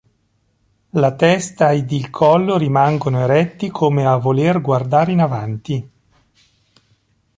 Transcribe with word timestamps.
La 0.93 1.13
testa 1.15 1.71
ed 1.73 1.91
il 1.91 2.09
collo 2.09 2.57
rimangono 2.57 3.19
eretti 3.19 3.69
come 3.69 4.03
a 4.07 4.15
voler 4.15 4.59
guardare 4.59 5.11
in 5.11 5.19
avanti. 5.19 5.89